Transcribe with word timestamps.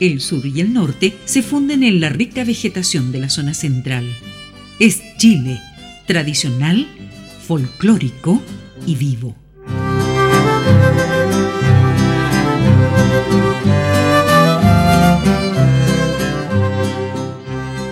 El 0.00 0.20
sur 0.20 0.46
y 0.46 0.60
el 0.60 0.72
norte 0.72 1.16
se 1.24 1.42
funden 1.42 1.82
en 1.82 2.00
la 2.00 2.08
rica 2.08 2.44
vegetación 2.44 3.10
de 3.10 3.18
la 3.18 3.28
zona 3.28 3.52
central. 3.52 4.06
Es 4.78 5.02
Chile, 5.16 5.58
tradicional, 6.06 6.86
folclórico 7.44 8.40
y 8.86 8.94
vivo. 8.94 9.34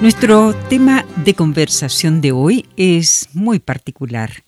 Nuestro 0.01 0.55
tema 0.69 1.05
de 1.25 1.35
conversación 1.35 2.21
de 2.21 2.31
hoy 2.31 2.67
es 2.77 3.29
muy 3.33 3.59
particular. 3.59 4.45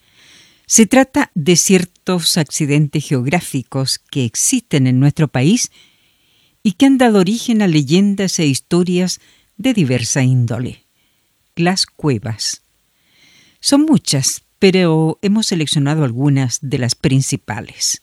Se 0.65 0.85
trata 0.85 1.29
de 1.35 1.57
ciertos 1.57 2.37
accidentes 2.37 3.05
geográficos 3.05 3.99
que 3.99 4.23
existen 4.23 4.87
en 4.87 5.01
nuestro 5.01 5.27
país 5.27 5.71
y 6.63 6.73
que 6.73 6.85
han 6.85 6.97
dado 6.97 7.19
origen 7.19 7.61
a 7.61 7.67
leyendas 7.67 8.39
e 8.39 8.45
historias 8.45 9.19
de 9.57 9.73
diversa 9.73 10.23
índole. 10.23 10.85
Las 11.55 11.85
cuevas. 11.85 12.61
Son 13.59 13.85
muchas, 13.85 14.43
pero 14.59 15.19
hemos 15.21 15.47
seleccionado 15.47 16.03
algunas 16.03 16.59
de 16.61 16.77
las 16.77 16.95
principales. 16.95 18.01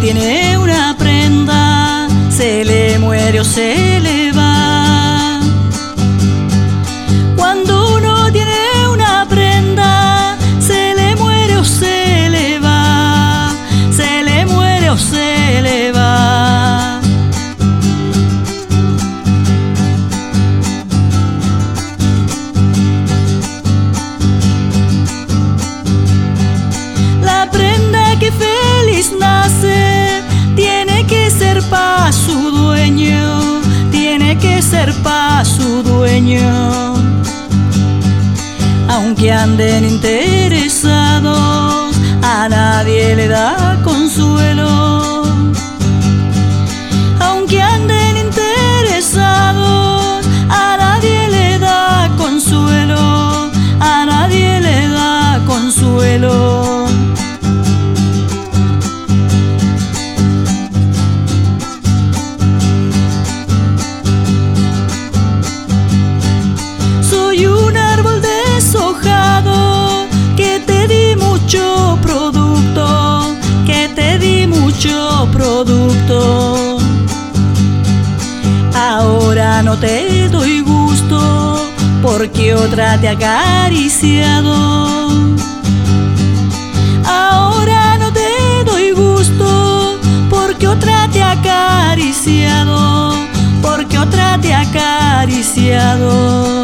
Tiene 0.00 0.58
una 0.58 0.94
prenda, 0.98 2.08
se 2.28 2.64
le 2.64 2.98
muere 2.98 3.40
o 3.40 3.44
se 3.44 3.93
acariciado. 83.14 84.54
Ahora 87.06 87.96
no 87.98 88.12
te 88.12 88.64
doy 88.64 88.90
gusto 88.92 89.98
porque 90.28 90.66
otra 90.66 91.08
te 91.12 91.22
ha 91.22 91.30
acariciado, 91.32 93.14
porque 93.62 93.98
otra 93.98 94.38
te 94.40 94.52
ha 94.52 94.62
acariciado. 94.62 96.63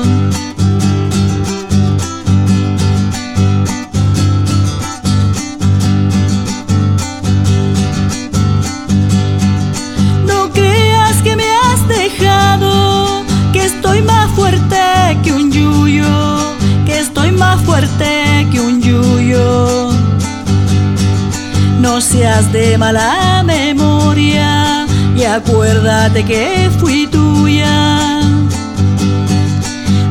Seas 22.40 22.52
de 22.52 22.78
mala 22.78 23.42
memoria 23.44 24.86
y 25.14 25.24
acuérdate 25.24 26.24
que 26.24 26.70
fui 26.78 27.06
tuya. 27.06 28.22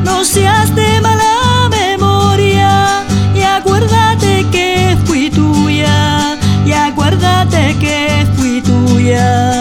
No 0.04 0.24
seas 0.24 0.72
de 0.76 1.00
mala 1.00 1.68
memoria 1.70 3.04
y 3.34 3.42
acuérdate 3.42 4.46
que 4.52 4.96
fui 5.06 5.28
tuya. 5.30 6.38
Y 6.64 6.72
acuérdate 6.72 7.76
que 7.80 8.26
fui 8.36 8.60
tuya. 8.62 9.59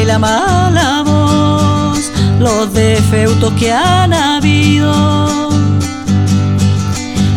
Y 0.00 0.04
la 0.04 0.18
mala 0.18 1.02
voz, 1.02 2.10
los 2.38 2.72
defectos 2.72 3.52
que 3.54 3.72
han 3.72 4.12
habido. 4.12 5.50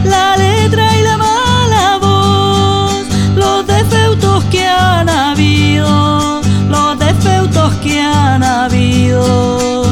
La 0.05 0.37
letra 0.37 0.97
y 0.97 1.03
la 1.03 1.17
mala 1.17 1.97
voz, 1.99 3.05
los 3.35 3.67
defectos 3.67 4.43
que 4.45 4.65
han 4.65 5.09
habido, 5.09 6.41
los 6.69 6.99
defectos 6.99 7.73
que 7.75 7.99
han 7.99 8.43
habido. 8.43 9.83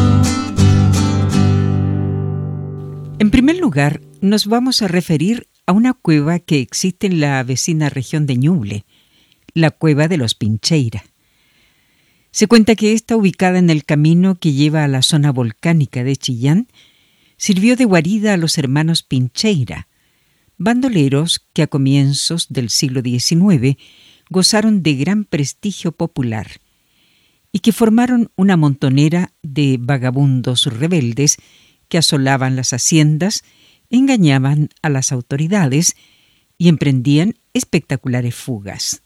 En 3.19 3.31
primer 3.31 3.57
lugar, 3.57 4.01
nos 4.21 4.47
vamos 4.47 4.81
a 4.81 4.87
referir 4.87 5.47
a 5.65 5.73
una 5.73 5.93
cueva 5.93 6.39
que 6.39 6.59
existe 6.59 7.07
en 7.07 7.19
la 7.19 7.43
vecina 7.43 7.89
región 7.89 8.25
de 8.25 8.37
Ñuble, 8.37 8.85
la 9.53 9.71
cueva 9.71 10.07
de 10.07 10.17
los 10.17 10.35
Pincheira. 10.35 11.03
Se 12.31 12.47
cuenta 12.47 12.75
que 12.75 12.93
esta, 12.93 13.17
ubicada 13.17 13.59
en 13.59 13.69
el 13.69 13.83
camino 13.83 14.35
que 14.35 14.53
lleva 14.53 14.85
a 14.85 14.87
la 14.87 15.01
zona 15.01 15.31
volcánica 15.31 16.03
de 16.03 16.15
Chillán, 16.15 16.67
sirvió 17.37 17.75
de 17.75 17.85
guarida 17.85 18.33
a 18.33 18.37
los 18.37 18.57
hermanos 18.57 19.03
Pincheira, 19.03 19.87
bandoleros 20.57 21.45
que 21.53 21.63
a 21.63 21.67
comienzos 21.67 22.47
del 22.49 22.69
siglo 22.69 23.01
XIX 23.01 23.77
gozaron 24.29 24.81
de 24.81 24.93
gran 24.95 25.25
prestigio 25.25 25.91
popular 25.91 26.61
y 27.51 27.59
que 27.59 27.73
formaron 27.73 28.31
una 28.37 28.55
montonera 28.55 29.33
de 29.43 29.77
vagabundos 29.79 30.67
rebeldes 30.67 31.37
que 31.89 31.97
asolaban 31.97 32.55
las 32.55 32.71
haciendas, 32.71 33.43
engañaban 33.89 34.69
a 34.81 34.87
las 34.89 35.11
autoridades 35.11 35.95
y 36.57 36.69
emprendían 36.69 37.35
espectaculares 37.53 38.35
fugas. 38.35 39.01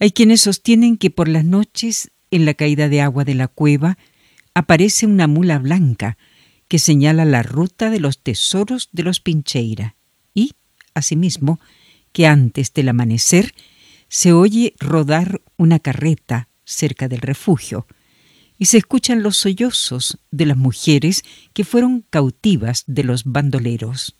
Hay 0.00 0.12
quienes 0.12 0.40
sostienen 0.40 0.96
que 0.96 1.10
por 1.10 1.28
las 1.28 1.44
noches, 1.44 2.10
en 2.30 2.46
la 2.46 2.54
caída 2.54 2.88
de 2.88 3.02
agua 3.02 3.24
de 3.24 3.34
la 3.34 3.48
cueva, 3.48 3.98
aparece 4.54 5.04
una 5.06 5.26
mula 5.26 5.58
blanca 5.58 6.16
que 6.68 6.78
señala 6.78 7.26
la 7.26 7.42
ruta 7.42 7.90
de 7.90 8.00
los 8.00 8.22
tesoros 8.22 8.88
de 8.92 9.02
los 9.02 9.20
Pincheira 9.20 9.96
y, 10.32 10.52
asimismo, 10.94 11.60
que 12.12 12.26
antes 12.26 12.72
del 12.72 12.88
amanecer 12.88 13.54
se 14.08 14.32
oye 14.32 14.74
rodar 14.80 15.42
una 15.58 15.78
carreta 15.78 16.48
cerca 16.64 17.06
del 17.06 17.20
refugio 17.20 17.86
y 18.56 18.66
se 18.66 18.78
escuchan 18.78 19.22
los 19.22 19.36
sollozos 19.36 20.18
de 20.30 20.46
las 20.46 20.56
mujeres 20.56 21.24
que 21.52 21.64
fueron 21.64 22.06
cautivas 22.08 22.84
de 22.86 23.04
los 23.04 23.24
bandoleros. 23.24 24.16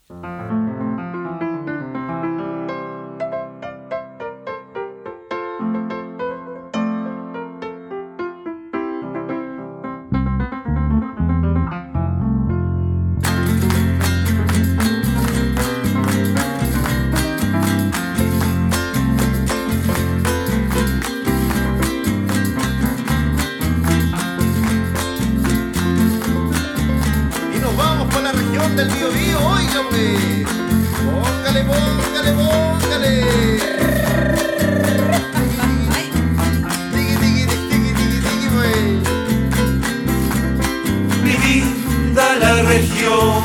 linda 41.42 42.36
la 42.40 42.62
región, 42.62 43.42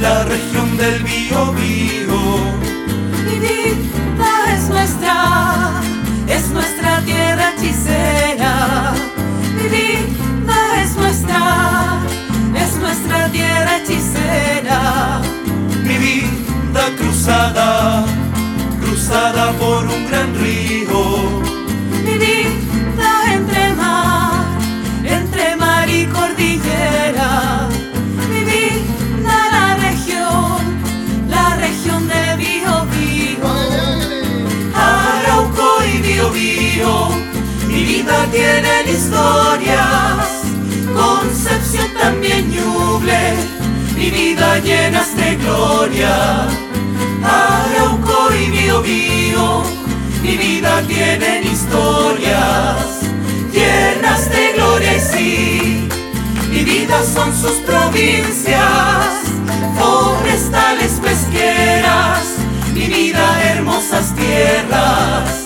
la 0.00 0.24
región 0.24 0.76
del 0.76 1.02
bio, 1.02 1.52
bio. 1.52 2.20
Linda 3.24 4.32
es 4.54 4.68
nuestra, 4.68 5.82
es 6.28 6.48
nuestra 6.50 7.00
tierra 7.04 7.52
hechicera. 7.52 8.92
Linda 9.70 10.82
es 10.82 10.96
nuestra, 10.96 12.00
es 12.54 12.76
nuestra 12.76 13.28
tierra 13.28 13.78
hechicera. 13.78 15.20
Mi 15.84 15.98
linda 15.98 16.84
cruzada, 16.98 18.04
cruzada 18.80 19.52
por 19.52 19.84
un 19.86 20.06
gran 20.08 20.34
río. 20.34 21.49
Mi 36.32 37.84
vida 37.84 38.26
tiene 38.30 38.90
historias, 38.90 40.42
Concepción 40.94 41.88
también 42.00 42.50
Ñuble, 42.50 43.34
mi 43.96 44.10
vida 44.10 44.58
llenas 44.60 45.16
de 45.16 45.36
gloria. 45.36 46.46
Arauco 47.24 48.28
y 48.32 48.50
Biobío, 48.50 49.62
mi 50.22 50.36
vida 50.36 50.82
tienen 50.86 51.44
historias, 51.44 53.00
llenas 53.52 54.30
de 54.30 54.52
gloria 54.54 54.96
y 54.96 55.00
sí, 55.00 55.88
mi 56.48 56.64
vida 56.64 57.02
son 57.04 57.34
sus 57.34 57.58
provincias, 57.66 58.58
forestales 59.78 60.92
pesqueras, 61.02 62.22
mi 62.72 62.86
vida 62.86 63.52
hermosas 63.52 64.14
tierras 64.14 65.39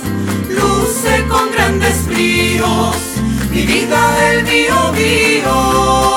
mi 3.51 3.67
vida 3.67 4.17
del 4.17 4.45
mío, 4.45 4.93
mío. 4.93 6.14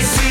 See 0.00 0.27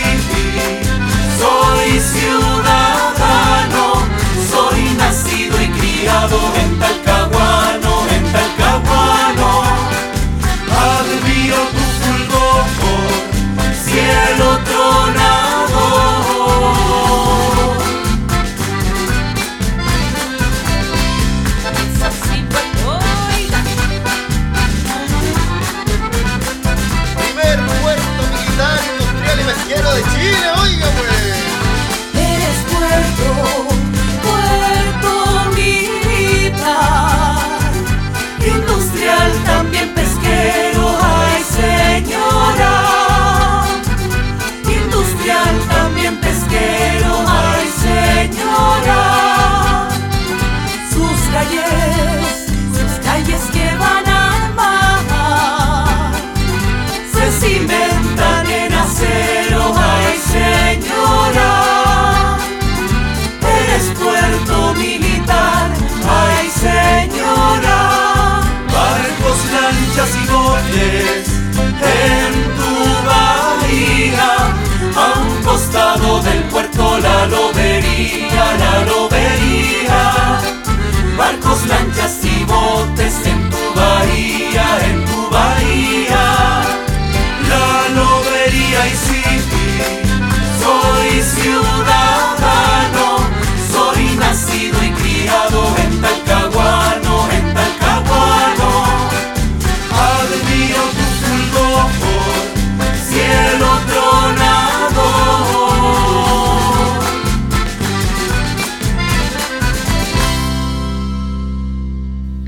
María 77.97 78.57
la 78.59 78.86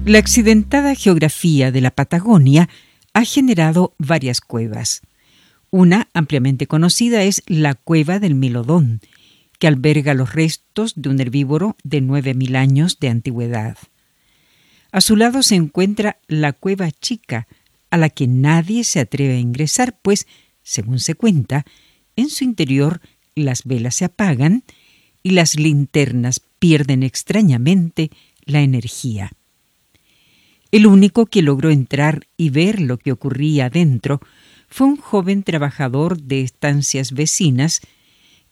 La 0.10 0.18
accidentada 0.18 0.96
geografía 0.96 1.72
de 1.72 1.82
la 1.82 1.92
Patagonia 1.92 2.68
ha 3.14 3.24
generado 3.26 3.94
varias 4.00 4.42
cuevas. 4.42 5.02
Una 5.70 6.08
ampliamente 6.16 6.66
conocida 6.66 7.22
es 7.22 7.44
la 7.46 7.76
cueva 7.76 8.18
del 8.18 8.34
Milodón, 8.34 9.02
que 9.60 9.68
alberga 9.68 10.16
los 10.16 10.34
restos 10.34 10.94
de 10.96 11.10
un 11.10 11.20
herbívoro 11.20 11.78
de 11.84 12.02
9.000 12.02 12.56
años 12.56 13.00
de 13.00 13.10
antigüedad. 13.10 13.78
A 14.92 15.00
su 15.00 15.16
lado 15.16 15.44
se 15.44 15.54
encuentra 15.54 16.18
la 16.28 16.54
cueva 16.54 16.90
chica, 16.90 17.48
a 17.92 17.98
la 17.98 18.10
que 18.10 18.26
nadie 18.26 18.86
se 18.86 19.02
atreve 19.02 19.36
a 19.36 19.40
ingresar, 19.40 19.96
pues, 20.02 20.26
según 20.64 21.00
se 21.00 21.14
cuenta, 21.14 21.68
en 22.16 22.32
su 22.32 22.46
interior 22.46 23.00
las 23.36 23.64
velas 23.64 23.98
se 23.98 24.06
apagan 24.06 24.64
y 25.22 25.30
las 25.30 25.54
linternas 25.54 26.42
pierden 26.58 27.04
extrañamente 27.04 28.10
la 28.44 28.62
energía. 28.62 29.34
El 30.72 30.86
único 30.86 31.26
que 31.26 31.42
logró 31.42 31.72
entrar 31.72 32.28
y 32.38 32.52
ver 32.52 32.80
lo 32.80 32.98
que 32.98 33.12
ocurría 33.12 33.70
dentro 33.70 34.22
fue 34.68 34.88
un 34.88 34.98
joven 34.98 35.44
trabajador 35.44 36.22
de 36.22 36.42
estancias 36.42 37.12
vecinas 37.12 37.82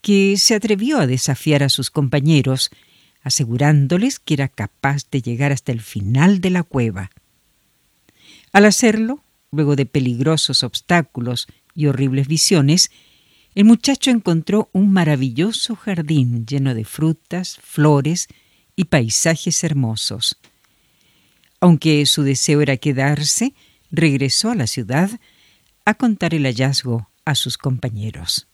que 0.01 0.37
se 0.37 0.55
atrevió 0.55 0.97
a 0.99 1.07
desafiar 1.07 1.63
a 1.63 1.69
sus 1.69 1.91
compañeros, 1.91 2.71
asegurándoles 3.21 4.19
que 4.19 4.33
era 4.33 4.47
capaz 4.47 5.09
de 5.11 5.21
llegar 5.21 5.51
hasta 5.51 5.71
el 5.71 5.81
final 5.81 6.41
de 6.41 6.49
la 6.49 6.63
cueva. 6.63 7.11
Al 8.51 8.65
hacerlo, 8.65 9.23
luego 9.51 9.75
de 9.75 9.85
peligrosos 9.85 10.63
obstáculos 10.63 11.47
y 11.75 11.85
horribles 11.85 12.27
visiones, 12.27 12.89
el 13.53 13.65
muchacho 13.65 14.09
encontró 14.09 14.69
un 14.71 14.91
maravilloso 14.91 15.75
jardín 15.75 16.45
lleno 16.45 16.73
de 16.73 16.85
frutas, 16.85 17.59
flores 17.61 18.27
y 18.75 18.85
paisajes 18.85 19.63
hermosos. 19.63 20.37
Aunque 21.59 22.05
su 22.05 22.23
deseo 22.23 22.61
era 22.61 22.77
quedarse, 22.77 23.53
regresó 23.91 24.51
a 24.51 24.55
la 24.55 24.67
ciudad 24.67 25.09
a 25.85 25.93
contar 25.95 26.33
el 26.33 26.43
hallazgo 26.43 27.09
a 27.25 27.35
sus 27.35 27.57
compañeros. 27.57 28.47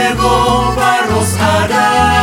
Jehová 0.00 1.02
los. 1.10 2.19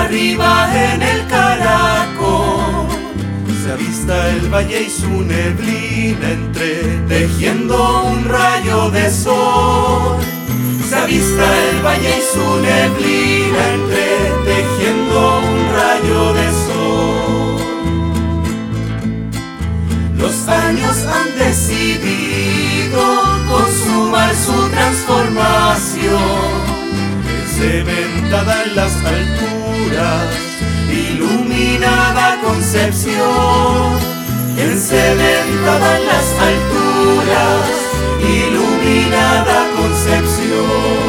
Arriba 0.00 0.70
en 0.74 1.02
el 1.02 1.26
Caracol. 1.26 2.86
Se 3.62 3.72
avista 3.72 4.28
el 4.30 4.48
valle 4.48 4.82
y 4.82 4.90
su 4.90 5.22
neblina 5.22 6.30
entre 6.30 6.98
tejiendo 7.08 8.04
un 8.04 8.24
rayo 8.24 8.90
de 8.90 9.10
sol. 9.10 10.18
Se 10.88 10.96
avista 10.96 11.46
el 11.70 11.84
valle 11.84 12.14
y 12.18 12.22
su 12.32 12.60
neblina 12.60 13.60
entre 13.74 14.06
tejiendo 14.50 15.40
un 15.40 15.58
rayo 15.78 16.32
de 16.38 16.46
sol. 16.66 17.58
Los 20.16 20.48
años 20.48 20.96
han 21.06 21.38
decidido 21.38 23.02
consumar 23.48 24.34
su 24.34 24.68
transformación. 24.70 26.47
Cementada 27.58 28.64
en 28.64 28.76
las 28.76 28.94
alturas 28.94 30.48
iluminada 30.90 32.40
concepción, 32.40 33.98
encementada 34.56 35.98
en 35.98 36.06
las 36.06 36.28
alturas, 36.50 37.64
iluminada 38.20 39.66
concepción. 39.76 41.07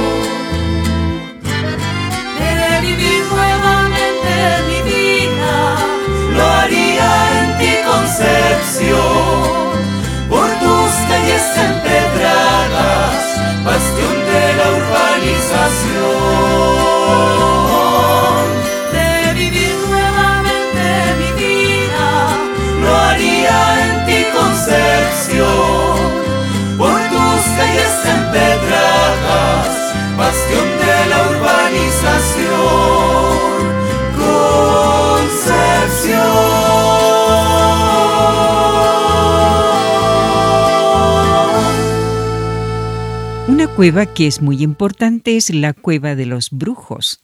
Cueva 43.80 44.14
que 44.14 44.28
es 44.28 44.42
muy 44.42 44.62
importante 44.62 45.38
es 45.38 45.52
la 45.52 45.72
cueva 45.72 46.18
de 46.18 46.26
los 46.26 46.50
brujos. 46.50 47.22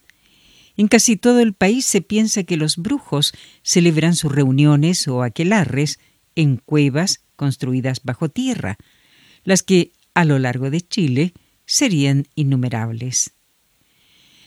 En 0.77 0.87
casi 0.87 1.17
todo 1.17 1.41
el 1.41 1.53
país 1.53 1.85
se 1.85 1.99
piensa 1.99 2.43
que 2.43 2.55
los 2.55 2.77
brujos 2.77 3.33
celebran 3.61 4.15
sus 4.15 4.31
reuniones 4.31 5.05
o 5.09 5.21
aquelarres 5.21 5.99
en 6.33 6.55
cuevas 6.55 7.19
construidas 7.35 7.99
bajo 8.05 8.29
tierra, 8.29 8.77
las 9.43 9.63
que 9.63 9.91
a 10.13 10.23
lo 10.23 10.39
largo 10.39 10.69
de 10.69 10.79
Chile 10.79 11.33
serían 11.65 12.25
innumerables. 12.35 13.33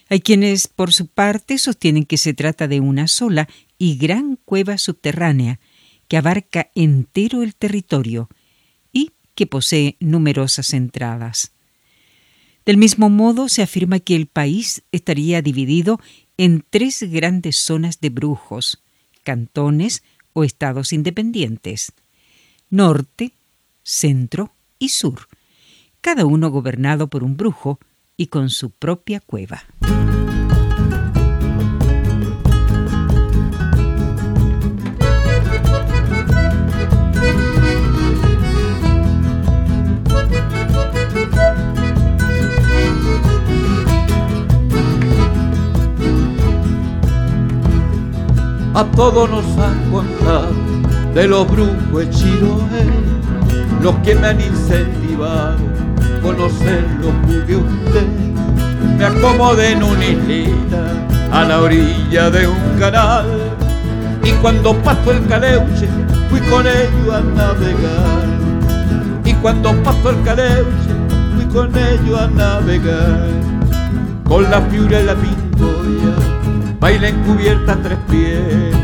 Hay 0.09 0.21
quienes, 0.21 0.67
por 0.67 0.95
su 0.95 1.09
parte, 1.09 1.59
sostienen 1.59 2.07
que 2.07 2.17
se 2.17 2.33
trata 2.33 2.69
de 2.69 2.81
una 2.81 3.07
sola 3.07 3.51
y 3.77 3.99
gran 3.99 4.37
cueva 4.47 4.79
subterránea 4.79 5.61
que 6.09 6.17
abarca 6.17 6.71
entero 6.75 7.43
el 7.43 7.55
territorio 7.55 8.31
y 8.95 9.11
que 9.35 9.47
posee 9.47 9.99
numerosas 10.01 10.73
entradas. 10.73 11.53
Del 12.69 12.77
mismo 12.77 13.09
modo, 13.09 13.49
se 13.49 13.63
afirma 13.63 13.99
que 13.99 14.15
el 14.15 14.27
país 14.27 14.83
estaría 14.93 15.41
dividido 15.41 15.99
en 16.37 16.63
tres 16.69 17.03
grandes 17.03 17.57
zonas 17.57 18.03
de 18.03 18.11
brujos, 18.11 18.85
cantones 19.25 20.03
o 20.35 20.45
estados 20.45 20.93
independientes, 20.93 21.95
norte, 22.69 23.33
centro 23.83 24.53
y 24.79 24.91
sur, 24.91 25.29
cada 26.03 26.27
uno 26.27 26.51
gobernado 26.51 27.09
por 27.09 27.25
un 27.25 27.39
brujo 27.39 27.81
y 28.19 28.27
con 28.27 28.51
su 28.51 28.69
propia 28.69 29.21
cueva. 29.21 29.65
A 48.99 49.01
todos 49.01 49.31
nos 49.31 49.45
han 49.59 49.91
contado 49.93 50.51
de 51.15 51.29
los 51.29 51.49
brujos 51.49 51.99
de 51.99 52.11
Chiloé, 52.11 52.85
los 53.81 53.95
que 53.99 54.17
me 54.17 54.27
han 54.27 54.41
incentivado 54.41 55.55
a 55.55 56.21
conocer 56.21 56.85
los 57.01 57.47
de 57.47 57.57
usted. 57.57 58.07
Me 58.99 59.05
acomodé 59.05 59.71
en 59.71 59.85
una 59.85 60.05
islita 60.05 60.83
a 61.31 61.45
la 61.45 61.61
orilla 61.61 62.29
de 62.31 62.49
un 62.49 62.79
canal 62.81 63.27
y 64.25 64.33
cuando 64.43 64.75
pasó 64.83 65.13
el 65.13 65.25
caleuche 65.29 65.89
fui 66.29 66.41
con 66.41 66.67
ellos 66.67 67.15
a 67.15 67.21
navegar. 67.21 68.27
Y 69.25 69.33
cuando 69.35 69.81
pasó 69.85 70.11
el 70.11 70.23
caleuche 70.25 70.93
fui 71.37 71.45
con 71.45 71.71
ellos 71.77 72.21
a 72.21 72.27
navegar. 72.27 73.29
Con 74.25 74.43
la 74.51 74.61
piura 74.69 75.01
y 75.01 75.05
la 75.05 75.15
pintoya 75.15 76.38
baila 76.81 77.09
encubierta 77.09 77.77
tres 77.83 77.99
pies. 78.11 78.75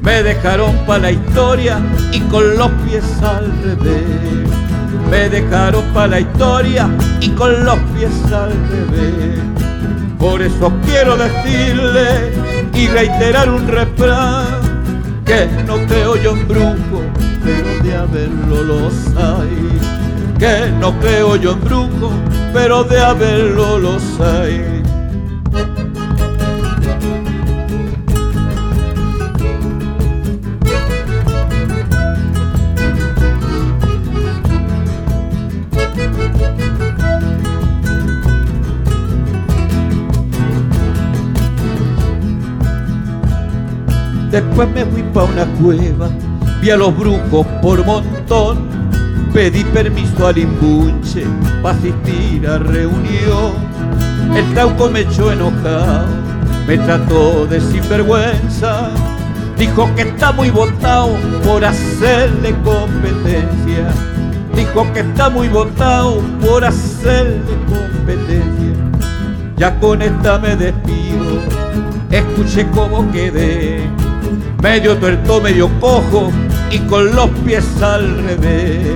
Me 0.00 0.22
dejaron 0.22 0.74
para 0.86 1.00
la 1.00 1.10
historia 1.12 1.78
y 2.12 2.20
con 2.20 2.56
los 2.56 2.70
pies 2.86 3.04
al 3.22 3.52
revés. 3.62 4.48
Me 5.10 5.28
dejaron 5.28 5.84
para 5.92 6.08
la 6.08 6.20
historia 6.20 6.88
y 7.20 7.28
con 7.30 7.64
los 7.64 7.78
pies 7.96 8.32
al 8.32 8.52
revés. 8.70 9.40
Por 10.18 10.42
eso 10.42 10.72
quiero 10.84 11.16
decirle 11.16 12.32
y 12.74 12.86
reiterar 12.88 13.50
un 13.50 13.66
refrán 13.68 14.46
que 15.24 15.46
no 15.66 15.76
creo 15.86 16.16
yo 16.16 16.32
en 16.32 16.48
brujo, 16.48 17.02
pero 17.44 17.82
de 17.82 17.96
haberlo 17.96 18.62
los 18.64 18.94
hay. 19.16 20.38
Que 20.38 20.70
no 20.80 20.98
creo 21.00 21.36
yo 21.36 21.52
en 21.52 21.60
brujo, 21.60 22.10
pero 22.52 22.84
de 22.84 23.00
haberlo 23.00 23.78
los 23.78 24.02
hay. 24.20 24.82
Después 44.30 44.68
me 44.74 44.84
fui 44.84 45.02
pa' 45.14 45.24
una 45.24 45.46
cueva, 45.58 46.10
vi 46.60 46.70
a 46.70 46.76
los 46.76 46.94
brujos 46.94 47.46
por 47.62 47.82
montón, 47.86 48.58
pedí 49.32 49.64
permiso 49.64 50.26
al 50.26 50.36
imbunche 50.36 51.24
pa' 51.62 51.70
asistir 51.70 52.46
a 52.46 52.58
reunión. 52.58 53.54
El 54.36 54.44
tauco 54.54 54.90
me 54.90 55.00
echó 55.00 55.32
enojado, 55.32 56.04
me 56.66 56.76
trató 56.76 57.46
de 57.46 57.58
sinvergüenza, 57.58 58.90
dijo 59.56 59.88
que 59.96 60.02
está 60.02 60.30
muy 60.32 60.50
botado 60.50 61.16
por 61.46 61.64
hacerle 61.64 62.54
competencia. 62.62 63.88
Dijo 64.54 64.92
que 64.92 65.00
está 65.00 65.30
muy 65.30 65.48
botado 65.48 66.20
por 66.44 66.64
hacerle 66.64 67.56
competencia. 67.66 68.74
Ya 69.56 69.78
con 69.80 70.02
esta 70.02 70.38
me 70.38 70.54
despido, 70.54 71.38
escuché 72.10 72.66
cómo 72.74 73.10
quedé 73.10 73.88
medio 74.62 74.96
tuerto, 74.96 75.40
medio 75.40 75.68
cojo 75.80 76.30
y 76.70 76.78
con 76.80 77.14
los 77.14 77.30
pies 77.44 77.64
al 77.82 78.24
revés. 78.24 78.86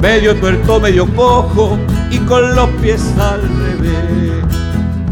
Medio 0.00 0.34
tuerto, 0.36 0.80
medio 0.80 1.06
cojo 1.14 1.78
y 2.10 2.18
con 2.18 2.54
los 2.54 2.68
pies 2.80 3.02
al 3.18 3.40
revés. 3.40 4.44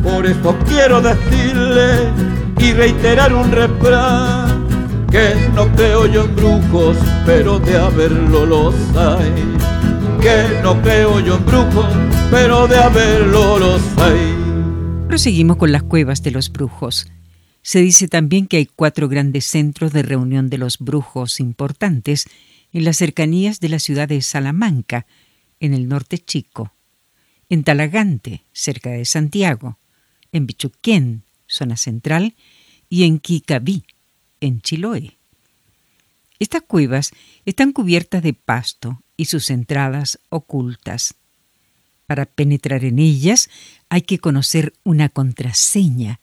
Por 0.03 0.27
eso 0.27 0.57
quiero 0.66 1.01
decirle 1.01 2.11
y 2.59 2.73
reiterar 2.73 3.35
un 3.35 3.51
refrán 3.51 4.66
que 5.11 5.35
no 5.55 5.66
creo 5.75 6.07
yo 6.07 6.25
en 6.25 6.37
brujos, 6.37 6.97
pero 7.27 7.59
de 7.59 7.77
haberlo 7.77 8.47
los 8.47 8.75
hay. 8.97 9.33
Que 10.21 10.61
no 10.62 10.81
creo 10.83 11.21
yo 11.21 11.37
en 11.37 11.47
brujos, 11.47 11.87
pero 12.31 12.66
de 12.66 12.77
haberlo 12.77 13.59
los 13.59 13.81
hay. 13.99 14.37
Proseguimos 15.09 15.57
con 15.57 15.73
las 15.73 15.83
cuevas 15.83 16.23
de 16.23 16.31
los 16.31 16.53
brujos. 16.53 17.07
Se 17.62 17.81
dice 17.81 18.09
también 18.09 18.46
que 18.46 18.57
hay 18.57 18.66
cuatro 18.66 19.09
grandes 19.09 19.44
centros 19.44 19.92
de 19.92 20.03
reunión 20.03 20.49
de 20.49 20.59
los 20.59 20.79
brujos 20.79 21.40
importantes 21.40 22.27
en 22.73 22.85
las 22.85 22.96
cercanías 22.96 23.61
de 23.61 23.68
la 23.68 23.79
ciudad 23.79 24.09
de 24.09 24.23
Salamanca, 24.23 25.07
en 25.59 25.75
el 25.75 25.88
norte 25.88 26.18
chico, 26.18 26.73
en 27.49 27.64
Talagante, 27.64 28.44
cerca 28.53 28.90
de 28.90 29.05
Santiago, 29.05 29.79
en 30.33 30.46
Bichuquén, 30.46 31.25
zona 31.46 31.77
central, 31.77 32.35
y 32.88 33.05
en 33.05 33.18
Quicaví, 33.18 33.85
en 34.40 34.61
Chiloé. 34.61 35.16
Estas 36.38 36.62
cuevas 36.62 37.12
están 37.44 37.73
cubiertas 37.73 38.23
de 38.23 38.33
pasto 38.33 39.03
y 39.16 39.27
sus 39.27 39.51
entradas 39.51 40.18
ocultas. 40.31 41.14
Para 42.07 42.25
penetrar 42.25 42.85
en 42.85 42.99
ellas 42.99 43.51
hay 43.90 44.03
que 44.03 44.18
conocer 44.18 44.73
una 44.83 45.09
contraseña 45.11 46.20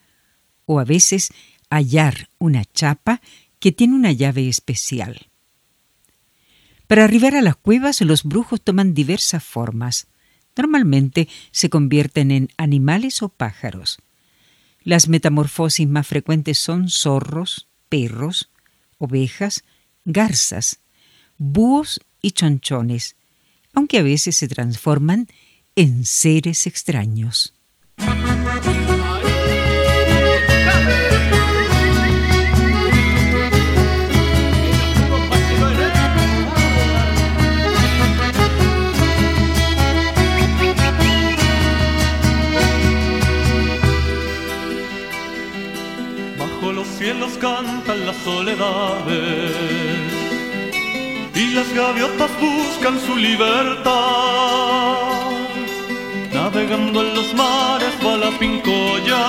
o 0.68 0.78
a 0.78 0.84
veces 0.84 1.32
hallar 1.70 2.28
una 2.38 2.64
chapa 2.66 3.20
que 3.58 3.72
tiene 3.72 3.94
una 3.94 4.12
llave 4.12 4.48
especial. 4.48 5.28
Para 6.86 7.04
arribar 7.04 7.34
a 7.34 7.42
las 7.42 7.56
cuevas 7.56 8.00
los 8.02 8.22
brujos 8.22 8.60
toman 8.60 8.94
diversas 8.94 9.42
formas. 9.42 10.06
Normalmente 10.56 11.28
se 11.52 11.70
convierten 11.70 12.30
en 12.30 12.50
animales 12.58 13.22
o 13.22 13.30
pájaros. 13.30 13.98
Las 14.82 15.08
metamorfosis 15.08 15.88
más 15.88 16.06
frecuentes 16.06 16.58
son 16.58 16.90
zorros, 16.90 17.68
perros, 17.88 18.50
ovejas, 18.98 19.64
garzas, 20.04 20.80
búhos 21.38 22.00
y 22.20 22.32
chonchones, 22.32 23.16
aunque 23.72 23.98
a 23.98 24.02
veces 24.02 24.36
se 24.36 24.48
transforman 24.48 25.28
en 25.76 26.04
seres 26.04 26.66
extraños. 26.66 27.57
Cantan 47.38 48.06
las 48.06 48.16
soledades 48.24 49.52
y 51.34 51.54
las 51.54 51.72
gaviotas 51.74 52.30
buscan 52.40 52.98
su 53.06 53.16
libertad. 53.16 53.94
Navegando 56.32 57.00
en 57.02 57.14
los 57.14 57.34
mares 57.34 57.94
va 58.04 58.16
la 58.16 58.30
pincoya, 58.38 59.26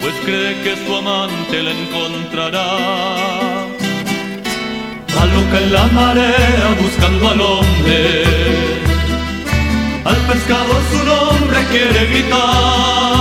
pues 0.00 0.14
cree 0.24 0.60
que 0.62 0.76
su 0.84 0.94
amante 0.94 1.62
la 1.62 1.70
encontrará. 1.70 2.68
Va 5.14 5.26
loca 5.26 5.58
en 5.64 5.72
la 5.72 5.86
marea 5.86 6.76
buscando 6.80 7.28
al 7.28 7.40
hombre 7.40 8.24
Al 10.04 10.16
pescador 10.30 10.80
su 10.90 11.04
nombre 11.04 11.58
quiere 11.70 12.06
gritar, 12.06 13.11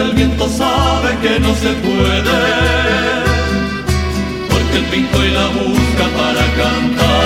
pero 0.00 0.02
hasta 0.02 0.02
el 0.02 0.12
viento 0.14 0.48
sabe 0.48 1.16
que 1.22 1.40
no 1.40 1.54
se 1.54 1.72
puede, 1.74 2.38
porque 4.50 4.76
el 4.78 4.84
pinto 4.84 5.24
y 5.24 5.30
la 5.30 5.46
busca 5.48 6.04
para 6.16 6.44
cantar. 6.56 7.19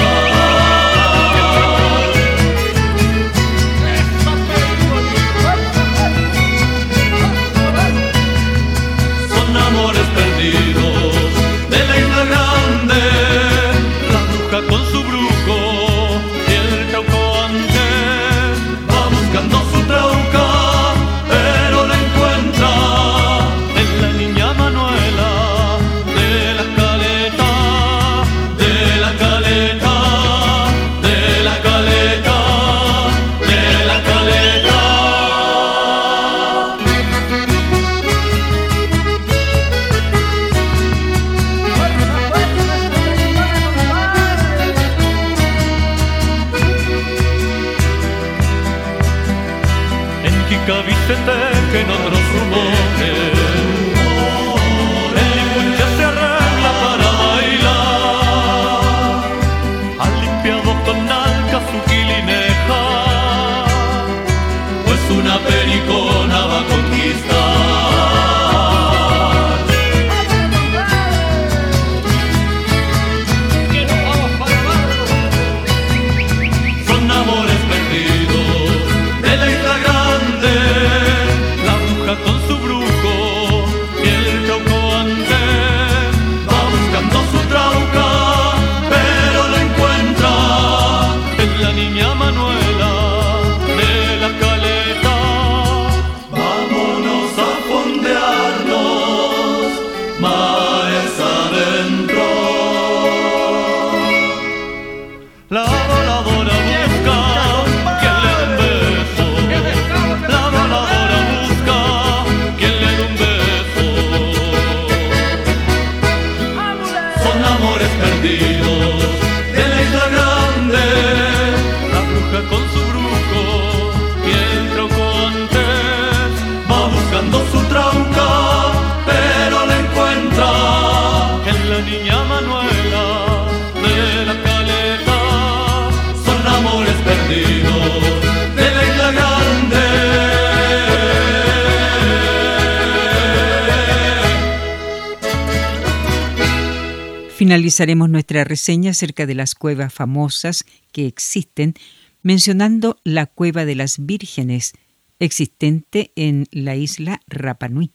Finalizaremos 147.55 148.11
nuestra 148.11 148.43
reseña 148.43 148.91
acerca 148.91 149.27
de 149.27 149.37
las 149.37 149.55
cuevas 149.55 149.95
famosas 149.95 150.65
que 150.91 151.07
existen, 151.07 151.75
mencionando 152.21 152.99
la 153.05 153.27
Cueva 153.27 153.65
de 153.65 153.77
las 153.77 154.05
Vírgenes, 154.05 154.73
existente 155.21 156.11
en 156.17 156.49
la 156.51 156.75
isla 156.75 157.21
Rapanui, 157.29 157.93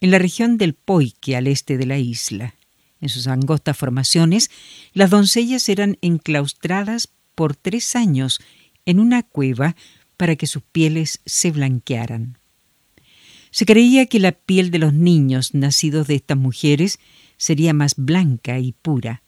en 0.00 0.10
la 0.10 0.18
región 0.18 0.56
del 0.56 0.72
Poike, 0.72 1.36
al 1.36 1.48
este 1.48 1.76
de 1.76 1.84
la 1.84 1.98
isla. 1.98 2.54
En 3.02 3.10
sus 3.10 3.26
angostas 3.26 3.76
formaciones, 3.76 4.50
las 4.94 5.10
doncellas 5.10 5.68
eran 5.68 5.98
enclaustradas 6.00 7.10
por 7.34 7.56
tres 7.56 7.94
años 7.94 8.40
en 8.86 9.00
una 9.00 9.22
cueva 9.22 9.76
para 10.16 10.36
que 10.36 10.46
sus 10.46 10.62
pieles 10.62 11.20
se 11.26 11.50
blanquearan. 11.50 12.38
Se 13.50 13.66
creía 13.66 14.06
que 14.06 14.18
la 14.18 14.32
piel 14.32 14.70
de 14.70 14.78
los 14.78 14.94
niños 14.94 15.52
nacidos 15.52 16.06
de 16.06 16.14
estas 16.14 16.38
mujeres 16.38 16.98
sería 17.40 17.72
más 17.72 17.94
blanca 17.96 18.58
y 18.58 18.72
pura. 18.72 19.22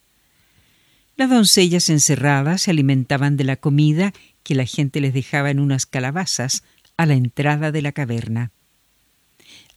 Las 1.17 1.31
doncellas 1.31 1.89
encerradas 1.89 2.61
se 2.61 2.71
alimentaban 2.71 3.37
de 3.37 3.43
la 3.43 3.55
comida 3.55 4.13
que 4.43 4.53
la 4.53 4.65
gente 4.65 5.01
les 5.01 5.15
dejaba 5.15 5.49
en 5.49 5.59
unas 5.59 5.87
calabazas 5.87 6.63
a 6.95 7.07
la 7.07 7.15
entrada 7.15 7.71
de 7.71 7.81
la 7.81 7.91
caverna. 7.91 8.51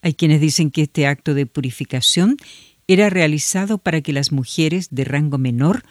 Hay 0.02 0.12
quienes 0.12 0.42
dicen 0.42 0.70
que 0.70 0.82
este 0.82 1.06
acto 1.06 1.32
de 1.32 1.46
purificación 1.46 2.36
era 2.86 3.08
realizado 3.08 3.78
para 3.78 4.02
que 4.02 4.12
las 4.12 4.32
mujeres 4.32 4.88
de 4.90 5.04
rango 5.04 5.38
menor 5.38 5.82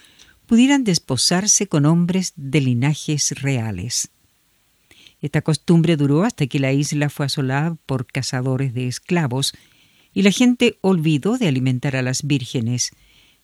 pudieran 0.46 0.84
desposarse 0.84 1.66
con 1.66 1.88
hombres 1.88 2.34
de 2.36 2.62
linajes 2.62 3.42
reales. 3.42 4.12
Esta 5.20 5.42
costumbre 5.42 5.98
duró 5.98 6.24
hasta 6.24 6.46
que 6.46 6.60
la 6.60 6.74
isla 6.74 7.10
fue 7.10 7.26
asolada 7.26 7.76
por 7.88 8.06
cazadores 8.06 8.76
de 8.76 8.88
esclavos 8.88 9.56
y 10.16 10.24
la 10.24 10.32
gente 10.32 10.80
olvidó 10.82 11.38
de 11.38 11.50
alimentar 11.50 11.98
a 11.98 12.02
las 12.02 12.26
vírgenes, 12.26 12.92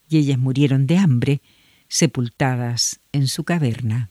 y 0.10 0.18
ellas 0.18 0.40
murieron 0.40 0.88
de 0.88 0.98
hambre, 0.98 1.42
sepultadas 1.90 3.02
en 3.12 3.28
su 3.28 3.44
caverna. 3.44 4.10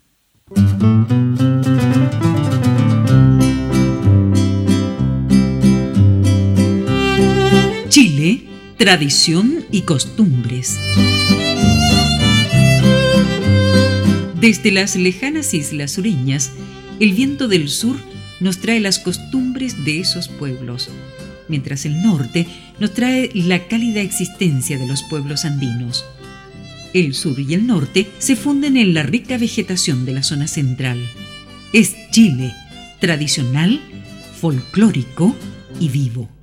Chile, 7.89 8.47
tradición 8.77 9.65
y 9.73 9.83
costumbres. 9.83 10.79
Desde 14.39 14.71
las 14.71 14.97
lejanas 14.97 15.55
islas 15.55 15.93
sureñas, 15.93 16.53
el 17.01 17.15
viento 17.15 17.49
del 17.49 17.71
sur 17.71 17.97
nos 18.39 18.59
trae 18.59 18.81
las 18.81 18.99
costumbres 18.99 19.83
de 19.87 20.01
esos 20.01 20.29
pueblos 20.29 20.91
mientras 21.51 21.85
el 21.85 22.03
norte 22.03 22.47
nos 22.79 22.95
trae 22.95 23.31
la 23.35 23.69
cálida 23.69 24.01
existencia 24.01 24.79
de 24.79 24.87
los 24.87 25.03
pueblos 25.03 25.45
andinos. 25.45 26.05
El 26.95 27.15
sur 27.15 27.39
y 27.39 27.55
el 27.55 27.67
norte 27.67 28.11
se 28.19 28.37
funden 28.37 28.77
en 28.77 28.95
la 28.95 29.03
rica 29.03 29.37
vegetación 29.37 30.07
de 30.07 30.13
la 30.13 30.23
zona 30.23 30.49
central. 30.49 30.99
Es 31.73 31.95
Chile, 32.11 32.53
tradicional, 33.01 33.81
folclórico 34.41 35.37
y 35.79 35.89
vivo. 35.89 36.40